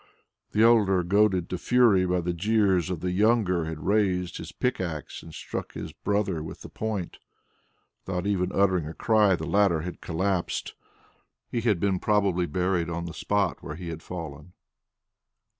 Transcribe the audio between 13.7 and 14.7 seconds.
he had fallen.